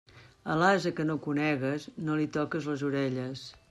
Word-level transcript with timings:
A 0.53 0.55
l'ase 0.61 0.93
que 1.01 1.05
no 1.11 1.17
conegues, 1.27 1.87
no 2.09 2.19
li 2.23 2.29
toques 2.39 2.73
les 2.75 2.91
orelles. 2.93 3.51